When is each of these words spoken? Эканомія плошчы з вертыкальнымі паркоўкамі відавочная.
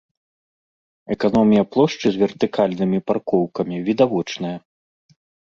Эканомія 1.15 1.63
плошчы 1.73 2.07
з 2.15 2.21
вертыкальнымі 2.23 2.99
паркоўкамі 3.11 3.77
відавочная. 3.93 4.57